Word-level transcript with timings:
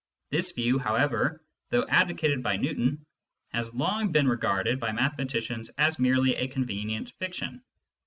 This 0.31 0.53
view, 0.53 0.79
however, 0.79 1.43
though 1.69 1.85
advocated 1.87 2.41
by 2.41 2.57
Newton, 2.57 3.05
has 3.49 3.75
long 3.75 4.11
been 4.11 4.27
regarded 4.27 4.79
by 4.79 4.91
mathematicians 4.93 5.69
as 5.77 5.99
merely 5.99 6.35
a 6.35 6.47
convenient 6.47 7.11
fiction. 7.19 7.63